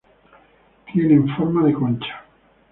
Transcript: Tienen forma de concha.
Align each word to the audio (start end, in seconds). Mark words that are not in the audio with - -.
Tienen 0.91 1.27
forma 1.35 1.63
de 1.63 1.73
concha. 1.73 2.25